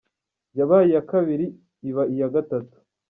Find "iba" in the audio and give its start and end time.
1.89-2.03